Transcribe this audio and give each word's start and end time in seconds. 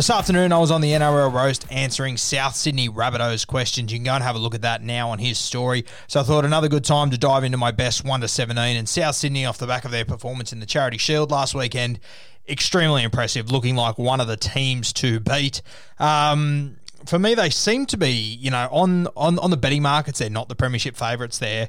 This 0.00 0.08
afternoon, 0.08 0.50
I 0.50 0.56
was 0.56 0.70
on 0.70 0.80
the 0.80 0.92
NRL 0.92 1.30
roast 1.30 1.70
answering 1.70 2.16
South 2.16 2.56
Sydney 2.56 2.88
Rabbitohs 2.88 3.46
questions. 3.46 3.92
You 3.92 3.98
can 3.98 4.04
go 4.04 4.14
and 4.14 4.24
have 4.24 4.34
a 4.34 4.38
look 4.38 4.54
at 4.54 4.62
that 4.62 4.82
now 4.82 5.10
on 5.10 5.18
his 5.18 5.38
story. 5.38 5.84
So 6.06 6.20
I 6.20 6.22
thought 6.22 6.46
another 6.46 6.68
good 6.68 6.86
time 6.86 7.10
to 7.10 7.18
dive 7.18 7.44
into 7.44 7.58
my 7.58 7.70
best 7.70 8.02
1 8.02 8.22
to 8.22 8.26
17 8.26 8.78
and 8.78 8.88
South 8.88 9.14
Sydney 9.14 9.44
off 9.44 9.58
the 9.58 9.66
back 9.66 9.84
of 9.84 9.90
their 9.90 10.06
performance 10.06 10.54
in 10.54 10.60
the 10.60 10.64
Charity 10.64 10.96
Shield 10.96 11.30
last 11.30 11.54
weekend. 11.54 12.00
Extremely 12.48 13.02
impressive, 13.02 13.52
looking 13.52 13.76
like 13.76 13.98
one 13.98 14.22
of 14.22 14.26
the 14.26 14.38
teams 14.38 14.94
to 14.94 15.20
beat. 15.20 15.60
Um, 15.98 16.78
for 17.04 17.18
me, 17.18 17.34
they 17.34 17.50
seem 17.50 17.84
to 17.84 17.98
be, 17.98 18.10
you 18.10 18.50
know, 18.50 18.70
on, 18.72 19.06
on, 19.18 19.38
on 19.38 19.50
the 19.50 19.58
betting 19.58 19.82
markets, 19.82 20.20
they're 20.20 20.30
not 20.30 20.48
the 20.48 20.56
premiership 20.56 20.96
favourites 20.96 21.36
there. 21.36 21.68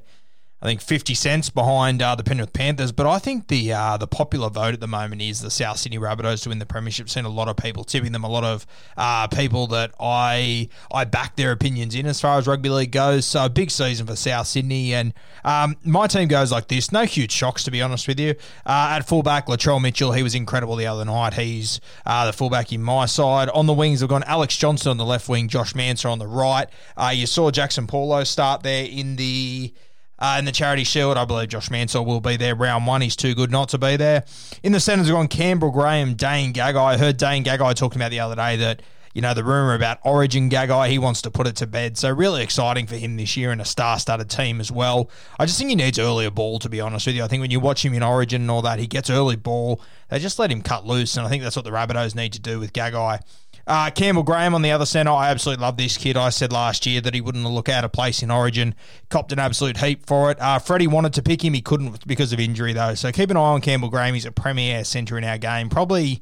I 0.61 0.67
think 0.67 0.81
50 0.81 1.15
cents 1.15 1.49
behind 1.49 2.03
uh, 2.03 2.13
the 2.13 2.23
Penrith 2.23 2.53
Panthers, 2.53 2.91
but 2.91 3.07
I 3.07 3.17
think 3.17 3.47
the 3.47 3.73
uh, 3.73 3.97
the 3.97 4.05
popular 4.05 4.47
vote 4.47 4.75
at 4.75 4.79
the 4.79 4.87
moment 4.87 5.21
is 5.21 5.41
the 5.41 5.49
South 5.49 5.77
Sydney 5.77 5.97
Rabbitohs 5.97 6.43
to 6.43 6.49
win 6.49 6.59
the 6.59 6.67
premiership. 6.67 7.09
Seen 7.09 7.25
a 7.25 7.29
lot 7.29 7.47
of 7.47 7.57
people 7.57 7.83
tipping 7.83 8.11
them, 8.11 8.23
a 8.23 8.29
lot 8.29 8.43
of 8.43 8.67
uh, 8.95 9.27
people 9.27 9.65
that 9.67 9.91
I 9.99 10.69
I 10.93 11.05
back 11.05 11.35
their 11.35 11.51
opinions 11.51 11.95
in 11.95 12.05
as 12.05 12.21
far 12.21 12.37
as 12.37 12.45
rugby 12.45 12.69
league 12.69 12.91
goes. 12.91 13.25
So 13.25 13.49
big 13.49 13.71
season 13.71 14.05
for 14.05 14.15
South 14.15 14.45
Sydney, 14.45 14.93
and 14.93 15.15
um, 15.43 15.77
my 15.83 16.05
team 16.05 16.27
goes 16.27 16.51
like 16.51 16.67
this. 16.67 16.91
No 16.91 17.05
huge 17.05 17.31
shocks 17.31 17.63
to 17.63 17.71
be 17.71 17.81
honest 17.81 18.07
with 18.07 18.19
you. 18.19 18.35
Uh, 18.63 18.93
at 18.95 19.07
fullback, 19.07 19.47
Latrell 19.47 19.81
Mitchell, 19.81 20.11
he 20.11 20.21
was 20.21 20.35
incredible 20.35 20.75
the 20.75 20.85
other 20.85 21.05
night. 21.05 21.33
He's 21.33 21.81
uh, 22.05 22.27
the 22.27 22.33
fullback 22.33 22.71
in 22.71 22.83
my 22.83 23.07
side. 23.07 23.49
On 23.49 23.65
the 23.65 23.73
wings, 23.73 24.03
I've 24.03 24.09
gone 24.09 24.23
Alex 24.23 24.55
Johnson 24.57 24.91
on 24.91 24.97
the 24.97 25.05
left 25.05 25.27
wing, 25.27 25.47
Josh 25.47 25.73
Mansour 25.73 26.09
on 26.09 26.19
the 26.19 26.27
right. 26.27 26.67
Uh, 26.95 27.11
you 27.15 27.25
saw 27.25 27.49
Jaxson 27.49 27.87
Paulo 27.87 28.23
start 28.23 28.61
there 28.61 28.85
in 28.85 29.15
the. 29.15 29.73
Uh, 30.21 30.35
in 30.37 30.45
the 30.45 30.51
Charity 30.51 30.83
Shield, 30.83 31.17
I 31.17 31.25
believe 31.25 31.49
Josh 31.49 31.71
Mansour 31.71 32.03
will 32.03 32.21
be 32.21 32.37
there 32.37 32.53
round 32.53 32.85
one. 32.85 33.01
He's 33.01 33.15
too 33.15 33.33
good 33.33 33.49
not 33.49 33.69
to 33.69 33.79
be 33.79 33.97
there. 33.97 34.23
In 34.61 34.71
the 34.71 34.79
centres, 34.79 35.07
we've 35.07 35.15
gone 35.15 35.27
Campbell 35.27 35.71
Graham, 35.71 36.13
Dane 36.13 36.53
Gagai. 36.53 36.75
I 36.75 36.97
heard 36.97 37.17
Dane 37.17 37.43
Gagai 37.43 37.73
talking 37.73 37.99
about 37.99 38.11
the 38.11 38.19
other 38.19 38.35
day 38.35 38.55
that, 38.57 38.83
you 39.15 39.21
know, 39.23 39.33
the 39.33 39.43
rumour 39.43 39.73
about 39.73 39.97
Origin 40.03 40.47
Gagai, 40.47 40.89
he 40.89 40.99
wants 40.99 41.23
to 41.23 41.31
put 41.31 41.47
it 41.47 41.55
to 41.55 41.65
bed. 41.65 41.97
So 41.97 42.11
really 42.11 42.43
exciting 42.43 42.85
for 42.85 42.97
him 42.97 43.17
this 43.17 43.35
year 43.35 43.49
and 43.49 43.59
a 43.59 43.65
star-studded 43.65 44.29
team 44.29 44.59
as 44.59 44.71
well. 44.71 45.09
I 45.39 45.47
just 45.47 45.57
think 45.57 45.71
he 45.71 45.75
needs 45.75 45.97
earlier 45.97 46.29
ball, 46.29 46.59
to 46.59 46.69
be 46.69 46.79
honest 46.79 47.07
with 47.07 47.15
you. 47.15 47.23
I 47.23 47.27
think 47.27 47.41
when 47.41 47.49
you 47.49 47.59
watch 47.59 47.83
him 47.83 47.95
in 47.95 48.03
Origin 48.03 48.43
and 48.43 48.51
all 48.51 48.61
that, 48.61 48.77
he 48.77 48.85
gets 48.85 49.09
early 49.09 49.37
ball. 49.37 49.81
They 50.09 50.19
just 50.19 50.37
let 50.37 50.51
him 50.51 50.61
cut 50.61 50.85
loose, 50.85 51.17
and 51.17 51.25
I 51.25 51.29
think 51.31 51.41
that's 51.41 51.55
what 51.55 51.65
the 51.65 51.71
Rabbitohs 51.71 52.13
need 52.13 52.33
to 52.33 52.39
do 52.39 52.59
with 52.59 52.73
Gagai. 52.73 53.21
Uh, 53.67 53.89
Campbell 53.91 54.23
Graham 54.23 54.55
on 54.55 54.61
the 54.61 54.71
other 54.71 54.85
centre. 54.85 55.11
I 55.11 55.29
absolutely 55.29 55.61
love 55.61 55.77
this 55.77 55.97
kid. 55.97 56.17
I 56.17 56.29
said 56.29 56.51
last 56.51 56.85
year 56.85 57.01
that 57.01 57.13
he 57.13 57.21
wouldn't 57.21 57.45
look 57.45 57.69
out 57.69 57.83
of 57.83 57.91
place 57.91 58.23
in 58.23 58.31
Origin. 58.31 58.75
Copped 59.09 59.31
an 59.31 59.39
absolute 59.39 59.77
heap 59.77 60.05
for 60.05 60.31
it. 60.31 60.39
Uh, 60.39 60.59
Freddie 60.59 60.87
wanted 60.87 61.13
to 61.13 61.21
pick 61.21 61.43
him. 61.43 61.53
He 61.53 61.61
couldn't 61.61 62.05
because 62.07 62.33
of 62.33 62.39
injury, 62.39 62.73
though. 62.73 62.95
So 62.95 63.11
keep 63.11 63.29
an 63.29 63.37
eye 63.37 63.39
on 63.39 63.61
Campbell 63.61 63.89
Graham. 63.89 64.13
He's 64.13 64.25
a 64.25 64.31
premier 64.31 64.83
centre 64.83 65.17
in 65.17 65.23
our 65.23 65.37
game. 65.37 65.69
Probably 65.69 66.21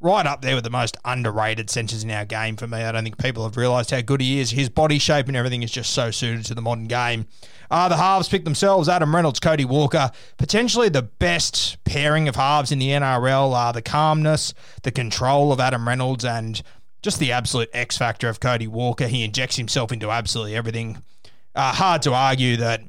right 0.00 0.26
up 0.26 0.42
there 0.42 0.54
with 0.54 0.64
the 0.64 0.70
most 0.70 0.96
underrated 1.04 1.70
centres 1.70 2.04
in 2.04 2.10
our 2.10 2.24
game 2.24 2.56
for 2.56 2.66
me. 2.66 2.78
I 2.78 2.92
don't 2.92 3.02
think 3.02 3.18
people 3.18 3.44
have 3.44 3.56
realised 3.56 3.90
how 3.90 4.00
good 4.02 4.20
he 4.20 4.40
is. 4.40 4.50
His 4.50 4.68
body 4.68 4.98
shape 4.98 5.28
and 5.28 5.36
everything 5.36 5.62
is 5.62 5.70
just 5.70 5.92
so 5.92 6.10
suited 6.10 6.44
to 6.46 6.54
the 6.54 6.62
modern 6.62 6.86
game. 6.86 7.26
Uh, 7.70 7.88
the 7.88 7.96
halves 7.96 8.28
pick 8.28 8.44
themselves. 8.44 8.88
Adam 8.88 9.14
Reynolds, 9.14 9.40
Cody 9.40 9.64
Walker, 9.64 10.10
potentially 10.36 10.88
the 10.88 11.02
best 11.02 11.82
pairing 11.84 12.28
of 12.28 12.36
halves 12.36 12.70
in 12.70 12.78
the 12.78 12.90
NRL. 12.90 13.54
Uh, 13.54 13.72
the 13.72 13.82
calmness, 13.82 14.54
the 14.82 14.92
control 14.92 15.52
of 15.52 15.60
Adam 15.60 15.88
Reynolds, 15.88 16.24
and 16.24 16.62
just 17.06 17.20
the 17.20 17.30
absolute 17.30 17.70
X 17.72 17.96
factor 17.96 18.28
of 18.28 18.40
Cody 18.40 18.66
Walker. 18.66 19.06
He 19.06 19.22
injects 19.22 19.54
himself 19.54 19.92
into 19.92 20.10
absolutely 20.10 20.56
everything. 20.56 21.04
Uh, 21.54 21.72
hard 21.72 22.02
to 22.02 22.12
argue 22.12 22.56
that 22.56 22.82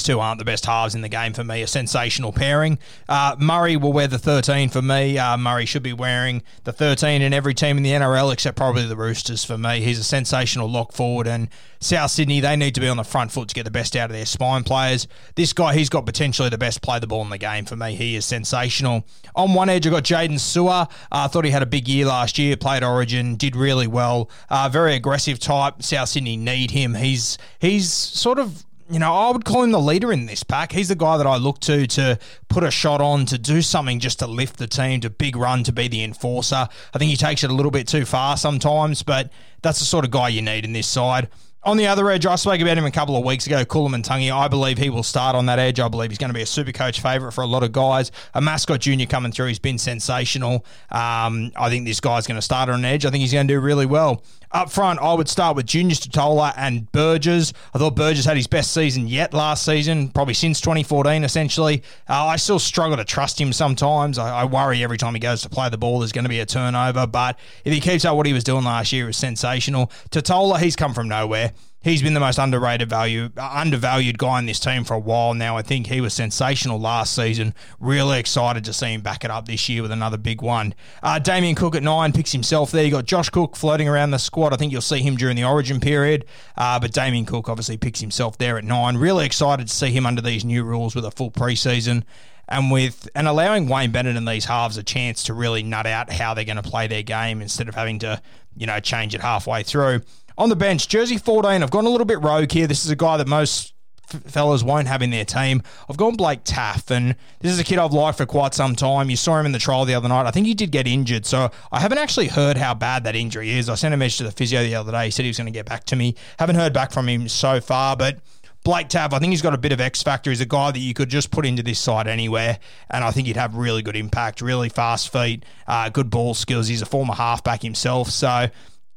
these 0.00 0.14
two 0.14 0.20
aren't 0.20 0.38
the 0.38 0.44
best 0.46 0.64
halves 0.64 0.94
in 0.94 1.02
the 1.02 1.08
game 1.08 1.34
for 1.34 1.44
me. 1.44 1.60
A 1.60 1.66
sensational 1.66 2.32
pairing. 2.32 2.78
Uh, 3.06 3.36
Murray 3.38 3.76
will 3.76 3.92
wear 3.92 4.08
the 4.08 4.18
13 4.18 4.70
for 4.70 4.80
me. 4.80 5.18
Uh, 5.18 5.36
Murray 5.36 5.66
should 5.66 5.82
be 5.82 5.92
wearing 5.92 6.42
the 6.64 6.72
13 6.72 7.20
in 7.20 7.34
every 7.34 7.52
team 7.52 7.76
in 7.76 7.82
the 7.82 7.90
NRL 7.90 8.32
except 8.32 8.56
probably 8.56 8.86
the 8.86 8.96
Roosters 8.96 9.44
for 9.44 9.58
me. 9.58 9.80
He's 9.80 9.98
a 9.98 10.04
sensational 10.04 10.70
lock 10.70 10.92
forward. 10.92 11.26
And 11.26 11.48
South 11.80 12.12
Sydney, 12.12 12.40
they 12.40 12.56
need 12.56 12.74
to 12.76 12.80
be 12.80 12.88
on 12.88 12.96
the 12.96 13.04
front 13.04 13.30
foot 13.30 13.48
to 13.50 13.54
get 13.54 13.64
the 13.64 13.70
best 13.70 13.94
out 13.94 14.08
of 14.08 14.16
their 14.16 14.24
spine 14.24 14.64
players. 14.64 15.06
This 15.34 15.52
guy, 15.52 15.74
he's 15.74 15.90
got 15.90 16.06
potentially 16.06 16.48
the 16.48 16.58
best 16.58 16.80
play 16.80 16.98
the 16.98 17.06
ball 17.06 17.22
in 17.22 17.30
the 17.30 17.38
game 17.38 17.66
for 17.66 17.76
me. 17.76 17.94
He 17.94 18.16
is 18.16 18.24
sensational. 18.24 19.04
On 19.34 19.52
one 19.52 19.68
edge, 19.68 19.86
I 19.86 19.90
got 19.90 20.04
Jaydn 20.04 20.38
Su'A. 20.38 20.82
Uh, 20.82 20.86
I 21.10 21.26
thought 21.26 21.44
he 21.44 21.50
had 21.50 21.62
a 21.62 21.66
big 21.66 21.88
year 21.88 22.06
last 22.06 22.38
year, 22.38 22.56
played 22.56 22.82
Origin, 22.82 23.36
did 23.36 23.54
really 23.54 23.86
well. 23.86 24.30
Uh, 24.48 24.70
very 24.70 24.94
aggressive 24.94 25.38
type. 25.38 25.82
South 25.82 26.08
Sydney 26.08 26.38
need 26.38 26.70
him. 26.70 26.94
He's 26.94 27.36
he's 27.58 27.92
sort 27.92 28.38
of 28.38 28.64
you 28.90 28.98
know, 28.98 29.14
I 29.14 29.30
would 29.30 29.44
call 29.44 29.62
him 29.62 29.70
the 29.70 29.80
leader 29.80 30.12
in 30.12 30.26
this 30.26 30.42
pack. 30.42 30.72
He's 30.72 30.88
the 30.88 30.96
guy 30.96 31.16
that 31.16 31.26
I 31.26 31.36
look 31.36 31.60
to 31.60 31.86
to 31.86 32.18
put 32.48 32.64
a 32.64 32.70
shot 32.70 33.00
on, 33.00 33.24
to 33.26 33.38
do 33.38 33.62
something 33.62 34.00
just 34.00 34.18
to 34.18 34.26
lift 34.26 34.56
the 34.56 34.66
team, 34.66 35.00
to 35.02 35.10
big 35.10 35.36
run, 35.36 35.62
to 35.64 35.72
be 35.72 35.86
the 35.88 36.02
enforcer. 36.02 36.68
I 36.92 36.98
think 36.98 37.10
he 37.10 37.16
takes 37.16 37.44
it 37.44 37.50
a 37.50 37.54
little 37.54 37.70
bit 37.70 37.86
too 37.86 38.04
far 38.04 38.36
sometimes, 38.36 39.02
but 39.02 39.30
that's 39.62 39.78
the 39.78 39.84
sort 39.84 40.04
of 40.04 40.10
guy 40.10 40.28
you 40.28 40.42
need 40.42 40.64
in 40.64 40.72
this 40.72 40.88
side. 40.88 41.28
On 41.62 41.76
the 41.76 41.86
other 41.88 42.08
edge, 42.10 42.24
I 42.24 42.36
spoke 42.36 42.58
about 42.62 42.78
him 42.78 42.86
a 42.86 42.90
couple 42.90 43.18
of 43.18 43.24
weeks 43.24 43.46
ago, 43.46 43.66
Koloamatangi. 43.66 44.32
I 44.32 44.48
believe 44.48 44.78
he 44.78 44.88
will 44.88 45.02
start 45.02 45.36
on 45.36 45.44
that 45.44 45.58
edge. 45.58 45.78
I 45.78 45.88
believe 45.88 46.10
he's 46.10 46.16
going 46.16 46.30
to 46.30 46.34
be 46.34 46.40
a 46.40 46.46
super 46.46 46.72
coach 46.72 47.02
favourite 47.02 47.34
for 47.34 47.42
a 47.42 47.46
lot 47.46 47.62
of 47.62 47.70
guys. 47.70 48.10
A 48.32 48.40
mascot 48.40 48.80
junior 48.80 49.04
coming 49.04 49.30
through, 49.30 49.48
he's 49.48 49.58
been 49.58 49.76
sensational. 49.76 50.64
Um, 50.90 51.52
I 51.56 51.68
think 51.68 51.84
this 51.84 52.00
guy's 52.00 52.26
going 52.26 52.38
to 52.38 52.42
start 52.42 52.70
on 52.70 52.76
an 52.76 52.84
edge. 52.86 53.04
I 53.04 53.10
think 53.10 53.20
he's 53.20 53.34
going 53.34 53.46
to 53.46 53.52
do 53.52 53.60
really 53.60 53.84
well. 53.84 54.22
Up 54.52 54.68
front, 54.68 54.98
I 54.98 55.14
would 55.14 55.28
start 55.28 55.54
with 55.54 55.66
Junior 55.66 55.94
Tatola 55.94 56.52
and 56.56 56.90
Burgess. 56.90 57.52
I 57.72 57.78
thought 57.78 57.94
Burgess 57.94 58.24
had 58.24 58.36
his 58.36 58.48
best 58.48 58.74
season 58.74 59.06
yet 59.06 59.32
last 59.32 59.64
season, 59.64 60.08
probably 60.08 60.34
since 60.34 60.60
2014, 60.60 61.22
essentially. 61.22 61.84
Uh, 62.08 62.24
I 62.24 62.34
still 62.34 62.58
struggle 62.58 62.96
to 62.96 63.04
trust 63.04 63.40
him 63.40 63.52
sometimes. 63.52 64.18
I, 64.18 64.40
I, 64.40 64.44
worry 64.46 64.82
every 64.82 64.98
time 64.98 65.14
he 65.14 65.20
goes 65.20 65.42
to 65.42 65.48
play 65.48 65.68
the 65.68 65.78
ball, 65.78 66.00
there's 66.00 66.10
going 66.10 66.24
to 66.24 66.28
be 66.28 66.40
a 66.40 66.46
turnover. 66.46 67.06
But 67.06 67.38
if 67.64 67.72
he 67.72 67.78
keeps 67.78 68.04
up 68.04 68.16
what 68.16 68.26
he 68.26 68.32
was 68.32 68.42
doing 68.42 68.64
last 68.64 68.92
year, 68.92 69.04
it 69.04 69.08
was 69.08 69.16
sensational. 69.18 69.86
Tatola, 70.10 70.58
he's 70.58 70.74
come 70.74 70.94
from 70.94 71.06
nowhere. 71.06 71.49
He's 71.82 72.02
been 72.02 72.12
the 72.12 72.20
most 72.20 72.38
underrated 72.38 72.90
value, 72.90 73.30
undervalued 73.38 74.18
guy 74.18 74.38
in 74.38 74.44
this 74.44 74.60
team 74.60 74.84
for 74.84 74.92
a 74.92 74.98
while 74.98 75.32
now. 75.32 75.56
I 75.56 75.62
think 75.62 75.86
he 75.86 76.02
was 76.02 76.12
sensational 76.12 76.78
last 76.78 77.14
season. 77.14 77.54
Really 77.78 78.18
excited 78.18 78.66
to 78.66 78.74
see 78.74 78.92
him 78.92 79.00
back 79.00 79.24
it 79.24 79.30
up 79.30 79.46
this 79.46 79.66
year 79.66 79.80
with 79.80 79.90
another 79.90 80.18
big 80.18 80.42
one. 80.42 80.74
Uh, 81.02 81.18
Damien 81.18 81.54
Cook 81.54 81.74
at 81.74 81.82
nine 81.82 82.12
picks 82.12 82.32
himself 82.32 82.70
there. 82.70 82.84
You 82.84 82.90
got 82.90 83.06
Josh 83.06 83.30
Cook 83.30 83.56
floating 83.56 83.88
around 83.88 84.10
the 84.10 84.18
squad. 84.18 84.52
I 84.52 84.56
think 84.56 84.72
you'll 84.72 84.82
see 84.82 85.00
him 85.00 85.16
during 85.16 85.36
the 85.36 85.44
Origin 85.44 85.80
period. 85.80 86.26
Uh, 86.54 86.78
but 86.78 86.92
Damien 86.92 87.24
Cook 87.24 87.48
obviously 87.48 87.78
picks 87.78 88.00
himself 88.00 88.36
there 88.36 88.58
at 88.58 88.64
nine. 88.64 88.98
Really 88.98 89.24
excited 89.24 89.66
to 89.66 89.74
see 89.74 89.90
him 89.90 90.04
under 90.04 90.20
these 90.20 90.44
new 90.44 90.64
rules 90.64 90.94
with 90.94 91.06
a 91.06 91.10
full 91.10 91.30
preseason 91.30 92.04
and 92.50 92.70
with 92.70 93.08
and 93.14 93.26
allowing 93.26 93.68
Wayne 93.68 93.92
Bennett 93.92 94.16
and 94.16 94.28
these 94.28 94.44
halves 94.44 94.76
a 94.76 94.82
chance 94.82 95.22
to 95.24 95.34
really 95.34 95.62
nut 95.62 95.86
out 95.86 96.12
how 96.12 96.34
they're 96.34 96.44
going 96.44 96.56
to 96.56 96.62
play 96.62 96.88
their 96.88 97.02
game 97.02 97.40
instead 97.40 97.68
of 97.68 97.74
having 97.74 98.00
to, 98.00 98.20
you 98.56 98.66
know, 98.66 98.80
change 98.80 99.14
it 99.14 99.22
halfway 99.22 99.62
through. 99.62 100.02
On 100.40 100.48
the 100.48 100.56
bench, 100.56 100.88
Jersey 100.88 101.18
14, 101.18 101.62
I've 101.62 101.70
gone 101.70 101.84
a 101.84 101.90
little 101.90 102.06
bit 102.06 102.22
rogue 102.22 102.50
here. 102.50 102.66
This 102.66 102.86
is 102.86 102.90
a 102.90 102.96
guy 102.96 103.18
that 103.18 103.28
most 103.28 103.74
fellas 104.06 104.62
won't 104.62 104.88
have 104.88 105.02
in 105.02 105.10
their 105.10 105.26
team. 105.26 105.62
I've 105.86 105.98
gone 105.98 106.16
Blake 106.16 106.44
Taaffe, 106.44 106.90
and 106.90 107.14
this 107.40 107.52
is 107.52 107.58
a 107.58 107.62
kid 107.62 107.78
I've 107.78 107.92
liked 107.92 108.16
for 108.16 108.24
quite 108.24 108.54
some 108.54 108.74
time. 108.74 109.10
You 109.10 109.16
saw 109.16 109.38
him 109.38 109.44
in 109.44 109.52
the 109.52 109.58
trial 109.58 109.84
the 109.84 109.94
other 109.94 110.08
night. 110.08 110.24
I 110.24 110.30
think 110.30 110.46
he 110.46 110.54
did 110.54 110.70
get 110.70 110.86
injured, 110.86 111.26
so 111.26 111.50
I 111.70 111.80
haven't 111.80 111.98
actually 111.98 112.28
heard 112.28 112.56
how 112.56 112.72
bad 112.72 113.04
that 113.04 113.14
injury 113.14 113.50
is. 113.50 113.68
I 113.68 113.74
sent 113.74 113.92
a 113.92 113.98
message 113.98 114.16
to 114.16 114.24
the 114.24 114.30
physio 114.30 114.62
the 114.62 114.76
other 114.76 114.92
day. 114.92 115.04
He 115.04 115.10
said 115.10 115.24
he 115.24 115.28
was 115.28 115.36
going 115.36 115.44
to 115.44 115.52
get 115.52 115.66
back 115.66 115.84
to 115.84 115.96
me. 115.96 116.14
Haven't 116.38 116.56
heard 116.56 116.72
back 116.72 116.90
from 116.90 117.06
him 117.06 117.28
so 117.28 117.60
far, 117.60 117.94
but 117.94 118.20
Blake 118.64 118.88
Taaffe, 118.88 119.12
I 119.12 119.18
think 119.18 119.32
he's 119.32 119.42
got 119.42 119.52
a 119.52 119.58
bit 119.58 119.72
of 119.72 119.80
X 119.82 120.02
factor. 120.02 120.30
He's 120.30 120.40
a 120.40 120.46
guy 120.46 120.70
that 120.70 120.78
you 120.78 120.94
could 120.94 121.10
just 121.10 121.30
put 121.30 121.44
into 121.44 121.62
this 121.62 121.78
side 121.78 122.06
anywhere, 122.06 122.58
and 122.88 123.04
I 123.04 123.10
think 123.10 123.26
he'd 123.26 123.36
have 123.36 123.56
really 123.56 123.82
good 123.82 123.94
impact, 123.94 124.40
really 124.40 124.70
fast 124.70 125.12
feet, 125.12 125.44
uh, 125.66 125.90
good 125.90 126.08
ball 126.08 126.32
skills. 126.32 126.66
He's 126.66 126.80
a 126.80 126.86
former 126.86 127.12
halfback 127.12 127.60
himself, 127.60 128.08
so 128.08 128.48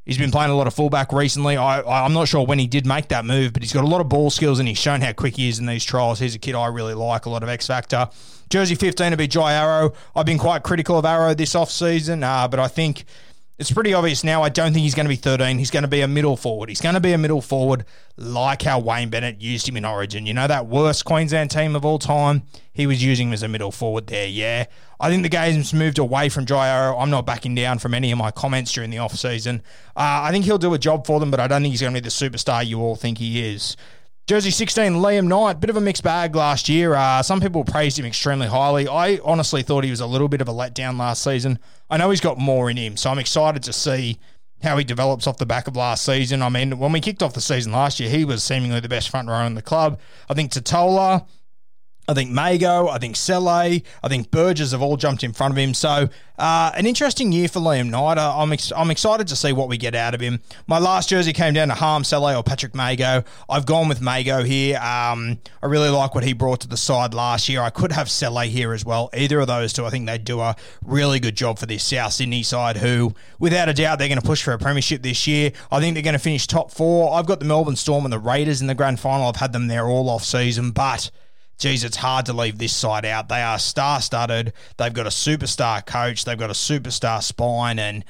he's 0.05 0.17
been 0.17 0.31
playing 0.31 0.51
a 0.51 0.55
lot 0.55 0.67
of 0.67 0.73
fullback 0.73 1.11
recently. 1.13 1.57
I, 1.57 1.81
I'm 1.81 2.13
not 2.13 2.27
sure 2.27 2.45
when 2.45 2.59
he 2.59 2.67
did 2.67 2.85
make 2.85 3.09
that 3.09 3.25
move, 3.25 3.53
but 3.53 3.61
he's 3.61 3.73
got 3.73 3.83
a 3.83 3.87
lot 3.87 4.01
of 4.01 4.09
ball 4.09 4.29
skills, 4.29 4.59
and 4.59 4.67
he's 4.67 4.77
shown 4.77 5.01
how 5.01 5.13
quick 5.13 5.35
he 5.35 5.49
is 5.49 5.59
in 5.59 5.65
these 5.65 5.83
trials. 5.83 6.19
He's 6.19 6.35
a 6.35 6.39
kid 6.39 6.55
I 6.55 6.67
really 6.67 6.93
like, 6.93 7.25
a 7.25 7.29
lot 7.29 7.43
of 7.43 7.49
X 7.49 7.67
factor. 7.67 8.09
Jersey 8.49 8.75
15 8.75 9.11
to 9.11 9.17
be 9.17 9.27
Jai 9.27 9.53
Arrow. 9.53 9.93
I've 10.15 10.25
been 10.25 10.37
quite 10.37 10.63
critical 10.63 10.97
of 10.99 11.05
Arrow 11.05 11.33
this 11.33 11.55
off 11.55 11.71
season, 11.71 12.23
uh, 12.23 12.47
but 12.47 12.59
I 12.59 12.67
think 12.67 13.05
it's 13.59 13.71
pretty 13.71 13.93
obvious 13.93 14.23
now. 14.23 14.41
I 14.41 14.49
don't 14.49 14.73
think 14.73 14.83
he's 14.83 14.95
going 14.95 15.05
to 15.05 15.09
be 15.09 15.15
13. 15.15 15.59
He's 15.59 15.69
going 15.69 15.83
to 15.83 15.87
be 15.87 16.01
a 16.01 16.07
middle 16.07 16.35
forward. 16.35 16.69
He's 16.69 16.81
going 16.81 16.95
to 16.95 17.01
be 17.01 17.13
a 17.13 17.17
middle 17.19 17.41
forward 17.41 17.85
like 18.17 18.63
how 18.63 18.79
Wayne 18.79 19.09
Bennett 19.09 19.41
used 19.41 19.69
him 19.69 19.77
in 19.77 19.85
Origin. 19.85 20.25
You 20.25 20.33
know, 20.33 20.47
that 20.47 20.67
worst 20.67 21.05
Queensland 21.05 21.51
team 21.51 21.75
of 21.75 21.85
all 21.85 21.99
time? 21.99 22.43
He 22.73 22.87
was 22.87 23.03
using 23.03 23.27
him 23.27 23.33
as 23.33 23.43
a 23.43 23.47
middle 23.47 23.71
forward 23.71 24.07
there, 24.07 24.27
yeah. 24.27 24.65
I 24.99 25.09
think 25.09 25.21
the 25.21 25.29
game's 25.29 25.73
moved 25.73 25.99
away 25.99 26.29
from 26.29 26.45
Jai 26.45 26.67
Arrow. 26.67 26.97
I'm 26.97 27.11
not 27.11 27.25
backing 27.27 27.53
down 27.53 27.77
from 27.77 27.93
any 27.93 28.11
of 28.11 28.17
my 28.17 28.31
comments 28.31 28.71
during 28.71 28.89
the 28.89 28.97
off-season. 28.97 29.61
Uh, 29.95 30.23
I 30.23 30.31
think 30.31 30.45
he'll 30.45 30.57
do 30.57 30.73
a 30.73 30.79
job 30.79 31.05
for 31.05 31.19
them, 31.19 31.29
but 31.29 31.39
I 31.39 31.47
don't 31.47 31.61
think 31.61 31.71
he's 31.71 31.81
going 31.81 31.93
to 31.93 32.01
be 32.01 32.03
the 32.03 32.09
superstar 32.09 32.65
you 32.65 32.81
all 32.81 32.95
think 32.95 33.19
he 33.19 33.47
is. 33.53 33.77
Jersey 34.25 34.51
16, 34.51 34.93
Liam 34.93 35.27
Knight, 35.27 35.59
bit 35.59 35.69
of 35.69 35.75
a 35.75 35.81
mixed 35.81 36.01
bag 36.01 36.33
last 36.33 36.69
year. 36.69 36.93
Uh, 36.93 37.21
some 37.21 37.41
people 37.41 37.65
praised 37.65 37.99
him 37.99 38.05
extremely 38.05 38.47
highly. 38.47 38.87
I 38.87 39.19
honestly 39.21 39.63
thought 39.63 39.83
he 39.83 39.89
was 39.89 39.99
a 39.99 40.07
little 40.07 40.29
bit 40.29 40.39
of 40.39 40.47
a 40.47 40.53
letdown 40.53 40.97
last 40.97 41.21
season. 41.21 41.59
I 41.89 41.97
know 41.97 42.09
he's 42.09 42.21
got 42.21 42.37
more 42.37 42.69
in 42.69 42.77
him, 42.77 42.95
so 42.95 43.09
I'm 43.09 43.19
excited 43.19 43.63
to 43.63 43.73
see 43.73 44.17
how 44.61 44.77
he 44.77 44.85
develops 44.85 45.27
off 45.27 45.39
the 45.39 45.45
back 45.45 45.67
of 45.67 45.75
last 45.75 46.05
season. 46.05 46.41
I 46.41 46.47
mean, 46.47 46.79
when 46.79 46.93
we 46.93 47.01
kicked 47.01 47.21
off 47.21 47.33
the 47.33 47.41
season 47.41 47.73
last 47.73 47.99
year, 47.99 48.09
he 48.09 48.23
was 48.23 48.45
seemingly 48.45 48.79
the 48.79 48.87
best 48.87 49.09
front 49.09 49.27
row 49.27 49.45
in 49.45 49.55
the 49.55 49.61
club. 49.61 49.99
I 50.29 50.33
think 50.33 50.53
Tatola 50.53 51.25
I 52.07 52.13
think 52.13 52.31
Mago, 52.31 52.89
I 52.89 52.97
think 52.97 53.15
Sele, 53.15 53.49
I 53.49 54.07
think 54.09 54.29
Burgess 54.29 54.71
have 54.73 54.81
all 54.81 54.97
jumped 54.97 55.23
in 55.23 55.31
front 55.31 55.53
of 55.53 55.57
him. 55.57 55.73
So, 55.73 56.09
uh, 56.37 56.71
an 56.75 56.85
interesting 56.85 57.31
year 57.31 57.47
for 57.47 57.59
Liam 57.61 57.89
Knight. 57.89 58.17
Uh, 58.17 58.37
I'm, 58.37 58.51
ex- 58.51 58.73
I'm 58.75 58.91
excited 58.91 59.27
to 59.27 59.35
see 59.37 59.53
what 59.53 59.69
we 59.69 59.77
get 59.77 59.95
out 59.95 60.13
of 60.13 60.19
him. 60.19 60.41
My 60.67 60.79
last 60.79 61.07
jersey 61.07 61.31
came 61.31 61.53
down 61.53 61.69
to 61.69 61.75
Hame 61.75 62.03
Sele 62.03 62.35
or 62.35 62.43
Patrick 62.43 62.75
Mago. 62.75 63.23
I've 63.49 63.65
gone 63.65 63.87
with 63.87 64.01
Mago 64.01 64.43
here. 64.43 64.77
Um, 64.79 65.39
I 65.61 65.67
really 65.67 65.87
like 65.87 66.13
what 66.13 66.25
he 66.25 66.33
brought 66.33 66.59
to 66.61 66.67
the 66.67 66.75
side 66.75 67.13
last 67.13 67.47
year. 67.47 67.61
I 67.61 67.69
could 67.69 67.93
have 67.93 68.09
Sele 68.09 68.41
here 68.41 68.73
as 68.73 68.83
well. 68.83 69.09
Either 69.13 69.39
of 69.39 69.47
those 69.47 69.71
two, 69.71 69.85
I 69.85 69.89
think 69.89 70.05
they'd 70.05 70.25
do 70.25 70.41
a 70.41 70.57
really 70.83 71.21
good 71.21 71.35
job 71.35 71.57
for 71.57 71.67
this 71.67 71.85
South 71.85 72.11
Sydney 72.11 72.43
side, 72.43 72.77
who, 72.77 73.13
without 73.39 73.69
a 73.69 73.73
doubt, 73.73 73.99
they're 73.99 74.09
going 74.09 74.19
to 74.19 74.27
push 74.27 74.43
for 74.43 74.51
a 74.51 74.59
premiership 74.59 75.03
this 75.03 75.25
year. 75.25 75.53
I 75.71 75.79
think 75.79 75.93
they're 75.93 76.03
going 76.03 76.13
to 76.13 76.19
finish 76.19 76.47
top 76.47 76.71
four. 76.71 77.13
I've 77.13 77.27
got 77.27 77.39
the 77.39 77.45
Melbourne 77.45 77.77
Storm 77.77 78.03
and 78.03 78.11
the 78.11 78.19
Raiders 78.19 78.59
in 78.59 78.67
the 78.67 78.75
grand 78.75 78.99
final. 78.99 79.27
I've 79.27 79.37
had 79.37 79.53
them 79.53 79.67
there 79.67 79.87
all 79.87 80.09
off 80.09 80.25
season, 80.25 80.71
but 80.71 81.09
geez, 81.57 81.83
it's 81.83 81.97
hard 81.97 82.25
to 82.27 82.33
leave 82.33 82.57
this 82.57 82.75
side 82.75 83.05
out. 83.05 83.29
They 83.29 83.41
are 83.41 83.59
star 83.59 84.01
studded. 84.01 84.53
They've 84.77 84.93
got 84.93 85.05
a 85.05 85.09
superstar 85.09 85.85
coach. 85.85 86.25
They've 86.25 86.37
got 86.37 86.49
a 86.49 86.53
superstar 86.53 87.21
spine. 87.21 87.79
And 87.79 88.03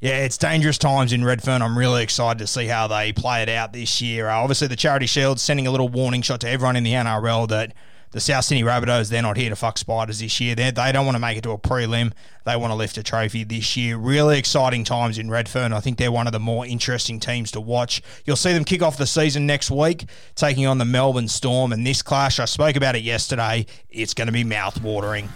yeah, 0.00 0.24
it's 0.24 0.38
dangerous 0.38 0.78
times 0.78 1.12
in 1.12 1.24
Redfern. 1.24 1.62
I'm 1.62 1.76
really 1.76 2.02
excited 2.02 2.38
to 2.38 2.46
see 2.46 2.66
how 2.66 2.86
they 2.86 3.12
play 3.12 3.42
it 3.42 3.48
out 3.48 3.72
this 3.72 4.00
year. 4.00 4.28
Uh, 4.28 4.38
obviously, 4.38 4.68
the 4.68 4.76
Charity 4.76 5.06
Shield 5.06 5.38
sending 5.38 5.66
a 5.66 5.70
little 5.70 5.88
warning 5.88 6.22
shot 6.22 6.40
to 6.40 6.48
everyone 6.48 6.76
in 6.76 6.84
the 6.84 6.92
NRL 6.92 7.48
that 7.48 7.74
the 8.12 8.20
South 8.20 8.44
Sydney 8.44 8.64
Rabbitohs, 8.64 9.08
they're 9.08 9.22
not 9.22 9.36
here 9.36 9.50
to 9.50 9.56
fuck 9.56 9.78
spiders 9.78 10.18
this 10.18 10.40
year. 10.40 10.54
They're, 10.54 10.72
they 10.72 10.90
don't 10.92 11.06
want 11.06 11.14
to 11.14 11.20
make 11.20 11.38
it 11.38 11.42
to 11.42 11.50
a 11.50 11.58
prelim. 11.58 12.12
They 12.44 12.56
want 12.56 12.72
to 12.72 12.74
lift 12.74 12.98
a 12.98 13.02
trophy 13.02 13.44
this 13.44 13.76
year. 13.76 13.96
Really 13.96 14.38
exciting 14.38 14.82
times 14.84 15.18
in 15.18 15.30
Redfern. 15.30 15.72
I 15.72 15.80
think 15.80 15.98
they're 15.98 16.10
one 16.10 16.26
of 16.26 16.32
the 16.32 16.40
more 16.40 16.66
interesting 16.66 17.20
teams 17.20 17.52
to 17.52 17.60
watch. 17.60 18.02
You'll 18.24 18.36
see 18.36 18.52
them 18.52 18.64
kick 18.64 18.82
off 18.82 18.96
the 18.96 19.06
season 19.06 19.46
next 19.46 19.70
week, 19.70 20.06
taking 20.34 20.66
on 20.66 20.78
the 20.78 20.84
Melbourne 20.84 21.28
Storm. 21.28 21.72
And 21.72 21.86
this 21.86 22.02
clash, 22.02 22.40
I 22.40 22.46
spoke 22.46 22.76
about 22.76 22.96
it 22.96 23.02
yesterday, 23.02 23.66
it's 23.90 24.14
going 24.14 24.26
to 24.26 24.32
be 24.32 24.44
mouth 24.44 24.82
watering. 24.82 25.28